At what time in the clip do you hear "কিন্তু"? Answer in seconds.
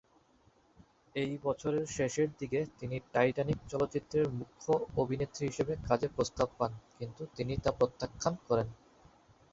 6.97-7.21